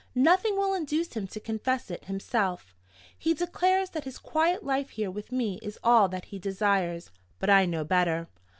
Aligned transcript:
Nothing 0.15 0.57
will 0.57 0.73
induce 0.73 1.13
him 1.13 1.27
to 1.27 1.39
confess 1.39 1.91
it 1.91 2.05
himself. 2.05 2.73
He 3.15 3.35
declares 3.35 3.91
that 3.91 4.05
his 4.05 4.17
quiet 4.17 4.63
life 4.65 4.89
here 4.89 5.11
with 5.11 5.31
me 5.31 5.59
is 5.61 5.77
all 5.83 6.09
that 6.09 6.25
he 6.25 6.39
desires. 6.39 7.11
But 7.37 7.51
I 7.51 7.67
know 7.67 7.83
better! 7.83 8.27